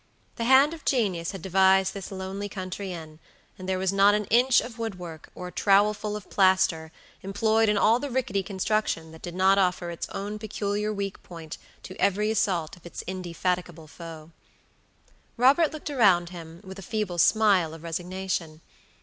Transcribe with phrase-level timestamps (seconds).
[0.37, 3.19] The hand of genius had devised this lonely country inn;
[3.59, 7.99] and there was not an inch of woodwork, or trowelful of plaster employed in all
[7.99, 12.75] the rickety construction that did not offer its own peculiar weak point to every assault
[12.75, 14.31] of its indefatigable foe.
[15.37, 18.61] Robert looked about him with a feeble smile of resignation.